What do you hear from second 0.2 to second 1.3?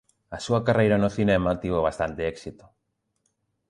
A súa carreira no